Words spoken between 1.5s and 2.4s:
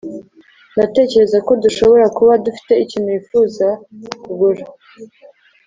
dushobora kuba